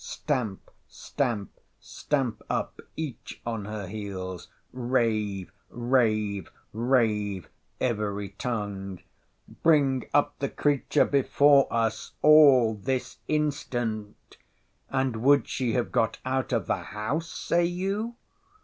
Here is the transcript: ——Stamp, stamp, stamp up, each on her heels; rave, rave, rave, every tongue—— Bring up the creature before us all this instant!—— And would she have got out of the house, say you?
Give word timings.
——Stamp, 0.03 0.71
stamp, 0.87 1.59
stamp 1.79 2.41
up, 2.49 2.81
each 2.97 3.39
on 3.45 3.65
her 3.65 3.85
heels; 3.85 4.47
rave, 4.73 5.51
rave, 5.69 6.49
rave, 6.73 7.47
every 7.79 8.29
tongue—— 8.29 9.03
Bring 9.61 10.05
up 10.11 10.33
the 10.39 10.49
creature 10.49 11.05
before 11.05 11.67
us 11.71 12.13
all 12.23 12.73
this 12.73 13.19
instant!—— 13.27 14.37
And 14.89 15.17
would 15.17 15.47
she 15.47 15.73
have 15.73 15.91
got 15.91 16.17
out 16.25 16.51
of 16.51 16.65
the 16.65 16.77
house, 16.97 17.29
say 17.31 17.65
you? 17.65 18.15